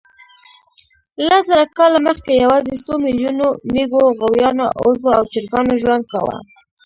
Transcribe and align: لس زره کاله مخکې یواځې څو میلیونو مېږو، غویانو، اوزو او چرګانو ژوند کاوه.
لس 1.27 1.43
زره 1.49 1.65
کاله 1.77 1.99
مخکې 2.07 2.33
یواځې 2.43 2.73
څو 2.85 2.93
میلیونو 3.05 3.47
مېږو، 3.73 4.03
غویانو، 4.19 4.67
اوزو 4.81 5.09
او 5.17 5.23
چرګانو 5.33 5.73
ژوند 5.81 6.03
کاوه. 6.11 6.37